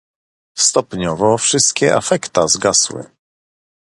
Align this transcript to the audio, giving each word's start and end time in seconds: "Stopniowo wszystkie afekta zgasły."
"Stopniowo 0.57 1.37
wszystkie 1.37 1.95
afekta 1.95 2.47
zgasły." 2.47 3.09